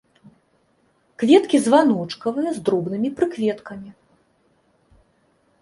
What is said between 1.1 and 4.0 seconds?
Кветкі званочкавыя з дробнымі прыкветкамі.